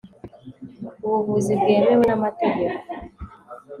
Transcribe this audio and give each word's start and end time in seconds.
ubuvuzi 1.05 1.53
bwemewe 1.61 2.03
n'amategeko 2.07 2.79